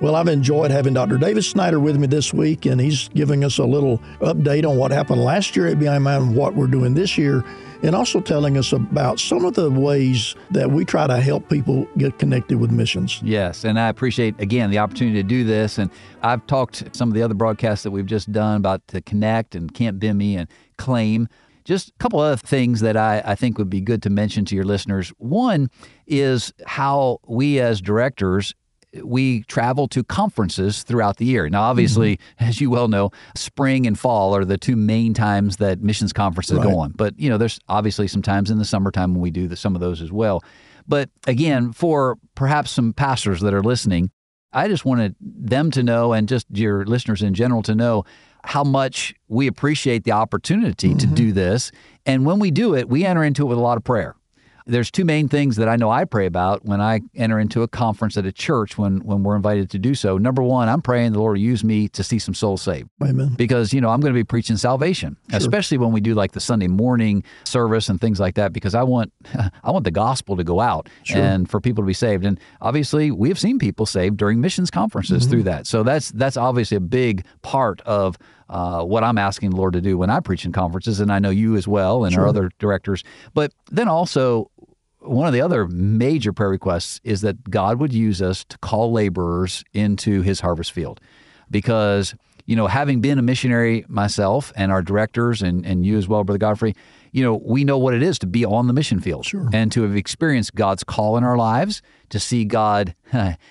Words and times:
Well, 0.00 0.16
I've 0.16 0.28
enjoyed 0.28 0.70
having 0.70 0.94
Dr. 0.94 1.18
David 1.18 1.44
Snyder 1.44 1.80
with 1.80 1.96
me 1.96 2.06
this 2.06 2.34
week, 2.34 2.66
and 2.66 2.80
he's 2.80 3.08
giving 3.08 3.44
us 3.44 3.58
a 3.58 3.64
little 3.64 3.98
update 4.20 4.68
on 4.68 4.76
what 4.76 4.90
happened 4.90 5.22
last 5.22 5.56
year 5.56 5.66
at 5.68 5.78
BIMI 5.78 6.16
and 6.16 6.36
what 6.36 6.54
we're 6.54 6.66
doing 6.66 6.94
this 6.94 7.16
year 7.16 7.44
and 7.84 7.94
also 7.94 8.20
telling 8.20 8.56
us 8.56 8.72
about 8.72 9.20
some 9.20 9.44
of 9.44 9.54
the 9.54 9.70
ways 9.70 10.34
that 10.50 10.70
we 10.70 10.86
try 10.86 11.06
to 11.06 11.20
help 11.20 11.48
people 11.50 11.86
get 11.98 12.18
connected 12.18 12.58
with 12.58 12.70
missions. 12.70 13.20
Yes, 13.22 13.64
and 13.64 13.78
I 13.78 13.88
appreciate 13.88 14.40
again 14.40 14.70
the 14.70 14.78
opportunity 14.78 15.22
to 15.22 15.28
do 15.28 15.44
this. 15.44 15.76
And 15.76 15.90
I've 16.22 16.46
talked 16.46 16.82
some 16.96 17.08
of 17.08 17.14
the 17.14 17.22
other 17.22 17.34
broadcasts 17.34 17.84
that 17.84 17.90
we've 17.90 18.06
just 18.06 18.32
done 18.32 18.56
about 18.56 18.86
the 18.88 19.02
Connect 19.02 19.54
and 19.54 19.72
Camp 19.72 20.00
BIMI 20.00 20.38
and 20.38 20.48
Claim. 20.78 21.28
Just 21.64 21.90
a 21.90 21.92
couple 21.98 22.20
other 22.20 22.36
things 22.36 22.80
that 22.80 22.96
I, 22.96 23.22
I 23.24 23.34
think 23.34 23.58
would 23.58 23.70
be 23.70 23.80
good 23.80 24.02
to 24.02 24.10
mention 24.10 24.44
to 24.46 24.54
your 24.54 24.64
listeners. 24.64 25.10
One 25.18 25.70
is 26.06 26.52
how 26.66 27.20
we 27.26 27.60
as 27.60 27.80
directors 27.80 28.54
we 29.02 29.42
travel 29.44 29.88
to 29.88 30.04
conferences 30.04 30.82
throughout 30.82 31.16
the 31.16 31.24
year. 31.24 31.48
Now, 31.48 31.62
obviously, 31.62 32.16
mm-hmm. 32.16 32.44
as 32.44 32.60
you 32.60 32.70
well 32.70 32.88
know, 32.88 33.10
spring 33.34 33.86
and 33.86 33.98
fall 33.98 34.34
are 34.36 34.44
the 34.44 34.58
two 34.58 34.76
main 34.76 35.14
times 35.14 35.56
that 35.56 35.80
missions 35.80 36.12
conferences 36.12 36.58
right. 36.58 36.64
go 36.64 36.78
on. 36.78 36.92
But 36.92 37.18
you 37.18 37.28
know, 37.28 37.38
there's 37.38 37.58
obviously 37.68 38.08
some 38.08 38.22
times 38.22 38.50
in 38.50 38.58
the 38.58 38.64
summertime 38.64 39.14
when 39.14 39.20
we 39.20 39.30
do 39.30 39.48
the, 39.48 39.56
some 39.56 39.74
of 39.74 39.80
those 39.80 40.00
as 40.00 40.12
well. 40.12 40.42
But 40.86 41.10
again, 41.26 41.72
for 41.72 42.18
perhaps 42.34 42.70
some 42.70 42.92
pastors 42.92 43.40
that 43.40 43.54
are 43.54 43.62
listening, 43.62 44.10
I 44.52 44.68
just 44.68 44.84
wanted 44.84 45.16
them 45.20 45.70
to 45.72 45.82
know, 45.82 46.12
and 46.12 46.28
just 46.28 46.46
your 46.50 46.84
listeners 46.84 47.22
in 47.22 47.34
general 47.34 47.62
to 47.62 47.74
know 47.74 48.04
how 48.44 48.62
much 48.62 49.14
we 49.26 49.46
appreciate 49.46 50.04
the 50.04 50.12
opportunity 50.12 50.90
mm-hmm. 50.90 50.98
to 50.98 51.06
do 51.06 51.32
this. 51.32 51.72
And 52.06 52.26
when 52.26 52.38
we 52.38 52.50
do 52.50 52.74
it, 52.74 52.88
we 52.88 53.04
enter 53.04 53.24
into 53.24 53.42
it 53.42 53.46
with 53.46 53.58
a 53.58 53.62
lot 53.62 53.78
of 53.78 53.84
prayer 53.84 54.14
there's 54.66 54.90
two 54.90 55.04
main 55.04 55.28
things 55.28 55.56
that 55.56 55.68
I 55.68 55.76
know 55.76 55.90
I 55.90 56.04
pray 56.04 56.26
about 56.26 56.64
when 56.64 56.80
I 56.80 57.00
enter 57.14 57.38
into 57.38 57.62
a 57.62 57.68
conference 57.68 58.16
at 58.16 58.24
a 58.24 58.32
church 58.32 58.78
when 58.78 58.98
when 59.00 59.22
we're 59.22 59.36
invited 59.36 59.70
to 59.70 59.78
do 59.78 59.94
so. 59.94 60.16
Number 60.16 60.42
one, 60.42 60.68
I'm 60.68 60.80
praying 60.80 61.12
the 61.12 61.18
Lord 61.18 61.38
use 61.38 61.62
me 61.62 61.88
to 61.88 62.02
see 62.02 62.18
some 62.18 62.34
souls 62.34 62.62
saved. 62.62 62.88
Amen. 63.02 63.34
Because 63.36 63.72
you 63.72 63.80
know 63.80 63.90
I'm 63.90 64.00
going 64.00 64.12
to 64.12 64.18
be 64.18 64.24
preaching 64.24 64.56
salvation, 64.56 65.16
sure. 65.28 65.38
especially 65.38 65.78
when 65.78 65.92
we 65.92 66.00
do 66.00 66.14
like 66.14 66.32
the 66.32 66.40
Sunday 66.40 66.68
morning 66.68 67.24
service 67.44 67.88
and 67.88 68.00
things 68.00 68.18
like 68.18 68.36
that. 68.36 68.52
Because 68.52 68.74
I 68.74 68.82
want 68.82 69.12
I 69.62 69.70
want 69.70 69.84
the 69.84 69.90
gospel 69.90 70.36
to 70.36 70.44
go 70.44 70.60
out 70.60 70.88
sure. 71.02 71.20
and 71.20 71.50
for 71.50 71.60
people 71.60 71.82
to 71.82 71.86
be 71.86 71.94
saved. 71.94 72.24
And 72.24 72.40
obviously, 72.60 73.10
we 73.10 73.28
have 73.28 73.38
seen 73.38 73.58
people 73.58 73.84
saved 73.84 74.16
during 74.16 74.40
missions 74.40 74.70
conferences 74.70 75.22
mm-hmm. 75.22 75.30
through 75.30 75.42
that. 75.44 75.66
So 75.66 75.82
that's 75.82 76.10
that's 76.12 76.38
obviously 76.38 76.78
a 76.78 76.80
big 76.80 77.26
part 77.42 77.82
of 77.82 78.16
uh, 78.48 78.84
what 78.84 79.02
I'm 79.02 79.18
asking 79.18 79.50
the 79.50 79.56
Lord 79.56 79.72
to 79.72 79.80
do 79.80 79.96
when 79.96 80.10
I 80.10 80.20
preach 80.20 80.44
in 80.44 80.52
conferences, 80.52 81.00
and 81.00 81.10
I 81.10 81.18
know 81.18 81.30
you 81.30 81.56
as 81.56 81.66
well 81.66 82.04
and 82.04 82.12
sure. 82.12 82.22
our 82.22 82.28
other 82.28 82.50
directors. 82.58 83.02
But 83.32 83.52
then 83.70 83.88
also, 83.88 84.50
one 85.04 85.26
of 85.26 85.32
the 85.32 85.40
other 85.40 85.66
major 85.68 86.32
prayer 86.32 86.50
requests 86.50 87.00
is 87.04 87.20
that 87.20 87.50
God 87.50 87.78
would 87.78 87.92
use 87.92 88.22
us 88.22 88.44
to 88.44 88.58
call 88.58 88.92
laborers 88.92 89.64
into 89.72 90.22
his 90.22 90.40
harvest 90.40 90.72
field. 90.72 91.00
Because, 91.50 92.14
you 92.46 92.56
know, 92.56 92.66
having 92.66 93.00
been 93.00 93.18
a 93.18 93.22
missionary 93.22 93.84
myself 93.88 94.52
and 94.56 94.72
our 94.72 94.82
directors 94.82 95.42
and, 95.42 95.64
and 95.64 95.84
you 95.84 95.96
as 95.98 96.08
well, 96.08 96.24
Brother 96.24 96.38
Godfrey, 96.38 96.74
you 97.12 97.22
know, 97.22 97.40
we 97.44 97.62
know 97.62 97.78
what 97.78 97.94
it 97.94 98.02
is 98.02 98.18
to 98.18 98.26
be 98.26 98.44
on 98.44 98.66
the 98.66 98.72
mission 98.72 98.98
field 98.98 99.24
sure. 99.24 99.48
and 99.52 99.70
to 99.70 99.82
have 99.82 99.94
experienced 99.94 100.56
God's 100.56 100.82
call 100.82 101.16
in 101.16 101.22
our 101.22 101.36
lives, 101.36 101.80
to 102.08 102.18
see 102.18 102.44
God 102.44 102.96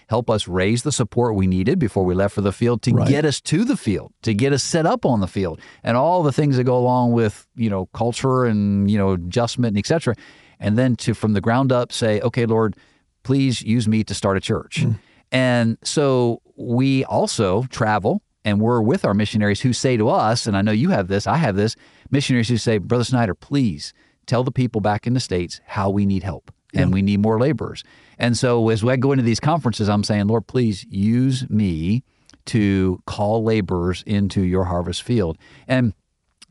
help 0.09 0.29
us 0.29 0.49
raise 0.49 0.83
the 0.83 0.91
support 0.91 1.35
we 1.35 1.47
needed 1.47 1.79
before 1.79 2.03
we 2.03 2.13
left 2.13 2.35
for 2.35 2.41
the 2.41 2.51
field, 2.51 2.81
to 2.81 2.91
right. 2.91 3.07
get 3.07 3.23
us 3.23 3.39
to 3.41 3.63
the 3.63 3.77
field, 3.77 4.11
to 4.23 4.33
get 4.33 4.51
us 4.51 4.63
set 4.63 4.85
up 4.85 5.05
on 5.05 5.21
the 5.21 5.27
field, 5.27 5.61
and 5.81 5.95
all 5.95 6.23
the 6.23 6.33
things 6.33 6.57
that 6.57 6.65
go 6.65 6.77
along 6.77 7.13
with, 7.13 7.47
you 7.55 7.69
know, 7.69 7.85
culture 7.93 8.43
and, 8.43 8.91
you 8.91 8.97
know, 8.97 9.11
adjustment 9.11 9.75
and 9.75 9.77
et 9.77 9.87
cetera 9.87 10.13
and 10.59 10.77
then 10.77 10.95
to 10.97 11.13
from 11.13 11.33
the 11.33 11.41
ground 11.41 11.71
up 11.71 11.91
say, 11.91 12.19
okay, 12.21 12.45
Lord, 12.45 12.75
please 13.23 13.61
use 13.61 13.87
me 13.87 14.03
to 14.03 14.13
start 14.13 14.37
a 14.37 14.41
church. 14.41 14.83
Mm. 14.83 14.99
And 15.31 15.77
so 15.83 16.41
we 16.55 17.03
also 17.05 17.63
travel 17.63 18.21
and 18.45 18.59
we're 18.59 18.81
with 18.81 19.05
our 19.05 19.13
missionaries 19.13 19.61
who 19.61 19.73
say 19.73 19.97
to 19.97 20.09
us, 20.09 20.45
and 20.47 20.57
I 20.57 20.61
know 20.61 20.71
you 20.71 20.89
have 20.89 21.07
this, 21.07 21.27
I 21.27 21.37
have 21.37 21.55
this, 21.55 21.75
missionaries 22.11 22.49
who 22.49 22.57
say, 22.57 22.77
Brother 22.77 23.05
Snyder, 23.05 23.33
please 23.33 23.93
tell 24.25 24.43
the 24.43 24.51
people 24.51 24.81
back 24.81 25.07
in 25.07 25.13
the 25.13 25.19
States 25.19 25.61
how 25.65 25.89
we 25.89 26.05
need 26.05 26.23
help 26.23 26.51
and 26.75 26.91
we 26.91 27.01
need 27.01 27.19
more 27.19 27.39
laborers. 27.39 27.83
And 28.17 28.37
so 28.37 28.69
as 28.69 28.83
I 28.83 28.95
go 28.95 29.11
into 29.11 29.23
these 29.23 29.39
conferences, 29.39 29.89
I'm 29.89 30.03
saying, 30.03 30.27
Lord, 30.27 30.47
please 30.47 30.85
use 30.89 31.47
me 31.49 32.03
to 32.45 33.01
call 33.05 33.43
laborers 33.43 34.03
into 34.05 34.41
your 34.41 34.65
harvest 34.65 35.03
field. 35.03 35.37
And 35.67 35.93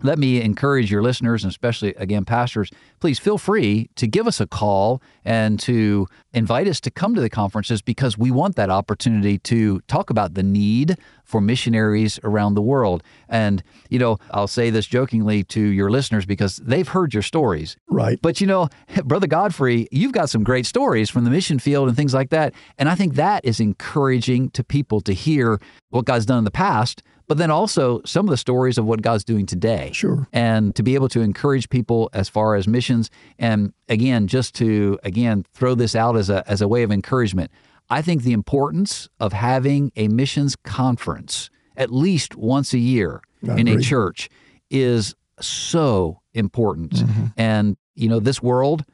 let 0.02 0.18
me 0.18 0.40
encourage 0.40 0.90
your 0.90 1.02
listeners, 1.02 1.44
and 1.44 1.50
especially 1.50 1.94
again, 1.94 2.24
pastors, 2.24 2.70
please 3.00 3.18
feel 3.18 3.38
free 3.38 3.88
to 3.96 4.06
give 4.06 4.26
us 4.26 4.40
a 4.40 4.46
call 4.46 5.02
and 5.24 5.58
to 5.60 6.06
invite 6.32 6.68
us 6.68 6.80
to 6.80 6.90
come 6.90 7.14
to 7.14 7.20
the 7.20 7.30
conferences 7.30 7.82
because 7.82 8.16
we 8.16 8.30
want 8.30 8.56
that 8.56 8.70
opportunity 8.70 9.38
to 9.38 9.80
talk 9.82 10.10
about 10.10 10.34
the 10.34 10.42
need 10.42 10.96
for 11.24 11.40
missionaries 11.40 12.18
around 12.24 12.54
the 12.54 12.62
world. 12.62 13.02
And, 13.28 13.62
you 13.88 13.98
know, 13.98 14.18
I'll 14.30 14.46
say 14.46 14.70
this 14.70 14.86
jokingly 14.86 15.44
to 15.44 15.60
your 15.60 15.90
listeners 15.90 16.26
because 16.26 16.56
they've 16.56 16.88
heard 16.88 17.14
your 17.14 17.22
stories. 17.22 17.76
Right. 17.88 18.18
But, 18.20 18.40
you 18.40 18.46
know, 18.46 18.68
Brother 19.04 19.26
Godfrey, 19.26 19.88
you've 19.90 20.12
got 20.12 20.30
some 20.30 20.44
great 20.44 20.66
stories 20.66 21.10
from 21.10 21.24
the 21.24 21.30
mission 21.30 21.58
field 21.58 21.88
and 21.88 21.96
things 21.96 22.14
like 22.14 22.30
that. 22.30 22.54
And 22.78 22.88
I 22.88 22.94
think 22.94 23.14
that 23.14 23.44
is 23.44 23.60
encouraging 23.60 24.50
to 24.50 24.64
people 24.64 25.00
to 25.02 25.12
hear 25.12 25.60
what 25.90 26.04
God's 26.04 26.26
done 26.26 26.38
in 26.38 26.44
the 26.44 26.50
past 26.50 27.02
but 27.32 27.38
then 27.38 27.50
also 27.50 28.02
some 28.04 28.26
of 28.26 28.30
the 28.30 28.36
stories 28.36 28.76
of 28.76 28.84
what 28.84 29.00
God's 29.00 29.24
doing 29.24 29.46
today. 29.46 29.90
Sure. 29.94 30.28
And 30.34 30.76
to 30.76 30.82
be 30.82 30.94
able 30.94 31.08
to 31.08 31.22
encourage 31.22 31.70
people 31.70 32.10
as 32.12 32.28
far 32.28 32.56
as 32.56 32.68
missions 32.68 33.08
and 33.38 33.72
again 33.88 34.26
just 34.26 34.54
to 34.56 34.98
again 35.02 35.46
throw 35.54 35.74
this 35.74 35.96
out 35.96 36.14
as 36.14 36.28
a 36.28 36.46
as 36.46 36.60
a 36.60 36.68
way 36.68 36.82
of 36.82 36.92
encouragement. 36.92 37.50
I 37.88 38.02
think 38.02 38.22
the 38.22 38.34
importance 38.34 39.08
of 39.18 39.32
having 39.32 39.92
a 39.96 40.08
missions 40.08 40.56
conference 40.56 41.48
at 41.74 41.90
least 41.90 42.36
once 42.36 42.74
a 42.74 42.78
year 42.78 43.22
I 43.48 43.56
in 43.56 43.66
agree. 43.66 43.80
a 43.80 43.82
church 43.82 44.28
is 44.68 45.14
so 45.40 46.20
important. 46.34 46.90
Mm-hmm. 46.90 47.26
And 47.38 47.78
you 47.94 48.10
know 48.10 48.20
this 48.20 48.42
world 48.42 48.84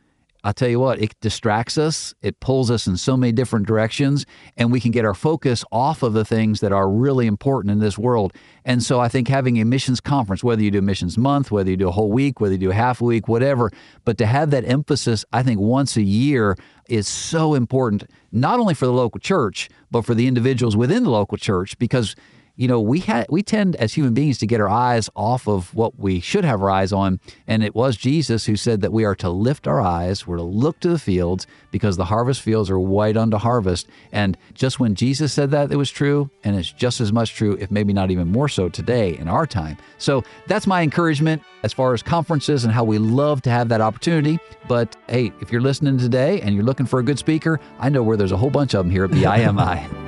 I'll 0.45 0.53
tell 0.53 0.69
you 0.69 0.79
what, 0.79 1.03
it 1.03 1.19
distracts 1.21 1.77
us, 1.77 2.15
it 2.23 2.39
pulls 2.39 2.71
us 2.71 2.87
in 2.87 2.97
so 2.97 3.17
many 3.17 3.33
different 3.33 3.67
directions, 3.67 4.25
and 4.57 4.71
we 4.71 4.81
can 4.81 4.93
get 4.93 5.05
our 5.05 5.15
focus 5.15 5.65
off 5.73 6.05
of 6.05 6.13
the 6.13 6.25
things 6.25 6.61
that 6.61 6.73
are 6.73 6.89
really 6.89 7.27
important 7.27 7.73
in 7.73 7.81
this 7.81 7.99
world. 7.99 8.33
And 8.65 8.83
so 8.83 9.01
I 9.01 9.09
think 9.09 9.27
having 9.27 9.61
a 9.61 9.65
missions 9.65 10.01
conference, 10.01 10.45
whether 10.45 10.63
you 10.63 10.71
do 10.71 10.81
missions 10.81 11.19
month, 11.19 11.51
whether 11.51 11.69
you 11.69 11.77
do 11.77 11.89
a 11.89 11.93
whole 11.93 12.13
week, 12.13 12.41
whether 12.41 12.55
you 12.55 12.59
do 12.59 12.71
a 12.71 12.75
half 12.75 13.01
a 13.01 13.05
week, 13.05 13.27
whatever, 13.27 13.73
but 14.05 14.17
to 14.19 14.27
have 14.27 14.51
that 14.53 14.65
emphasis, 14.65 15.25
I 15.33 15.43
think 15.43 15.59
once 15.59 15.97
a 15.97 16.03
year 16.03 16.57
is 16.89 17.09
so 17.09 17.55
important, 17.55 18.05
not 18.31 18.61
only 18.61 18.75
for 18.75 18.87
the 18.87 18.93
local 18.93 19.19
church, 19.19 19.69
but 19.91 20.03
for 20.03 20.15
the 20.15 20.29
individuals 20.29 20.77
within 20.77 21.03
the 21.03 21.11
local 21.11 21.37
church, 21.37 21.77
because 21.79 22.15
you 22.59 22.67
know, 22.67 22.81
we 22.81 22.99
had 22.99 23.27
we 23.31 23.45
tend 23.45 23.77
as 23.77 23.95
human 23.95 24.15
beings 24.15 24.39
to 24.39 24.47
get 24.47 24.61
our 24.61 24.69
eyes 24.69 25.09
off 25.15 25.47
of 25.47 25.73
what 25.77 25.97
we 25.97 26.19
should 26.19 26.45
have 26.45 26.61
our 26.61 26.71
eyes 26.71 26.93
on, 26.93 27.21
and 27.47 27.63
it 27.63 27.73
was 27.73 27.97
Jesus 27.97 28.47
who 28.47 28.57
said 28.57 28.81
that 28.81 28.93
we 28.93 29.05
are 29.05 29.15
to 29.15 29.31
lift 29.31 29.69
our 29.69 29.81
eyes, 29.81 30.27
we're 30.27 30.39
to 30.39 30.43
look 30.43 30.81
to 30.81 30.89
the 30.89 30.99
fields 30.99 31.47
because 31.71 31.97
the 31.97 32.07
harvest 32.07 32.43
fields 32.43 32.69
are 32.69 32.79
white 32.81 33.17
unto 33.17 33.37
harvest. 33.37 33.87
And 34.11 34.37
just 34.55 34.81
when 34.81 34.97
Jesus 34.97 35.33
said 35.33 35.53
that, 35.53 35.71
it 35.71 35.77
was 35.77 35.89
true, 35.89 36.31
and 36.43 36.57
it's 36.57 36.73
just 36.73 37.01
as 37.01 37.13
much 37.13 37.35
true, 37.35 37.57
if 37.61 37.71
maybe 37.71 37.93
not 37.93 38.11
even 38.11 38.27
more 38.27 38.49
so 38.49 38.69
today 38.69 39.17
in 39.17 39.29
our 39.29 39.47
time. 39.47 39.77
So 39.99 40.25
that's 40.49 40.67
my 40.67 40.83
encouragement 40.83 41.43
as 41.63 41.73
far 41.73 41.95
as 41.95 42.03
conferences 42.03 42.65
and 42.65 42.73
how 42.73 42.83
we 42.83 42.99
love 42.99 43.41
to 43.43 43.51
have 43.51 43.69
that 43.69 43.81
opportunity. 43.81 44.41
But 44.67 44.97
hey, 45.09 45.31
if 45.41 45.53
you're 45.53 45.61
listening 45.61 45.97
today 45.97 46.41
and 46.41 46.57
you're 46.57 46.65
looking 46.65 46.87
for 46.87 46.99
a 46.99 47.05
good 47.05 47.21
speaker, 47.21 47.61
I 47.79 47.89
know 47.89 48.03
where 48.03 48.17
there's 48.17 48.33
a 48.33 48.37
whole 48.37 48.51
bunch 48.51 48.75
of 48.75 48.85
them 48.85 48.91
here 48.91 49.05
at 49.05 49.11
BIMI. 49.11 50.07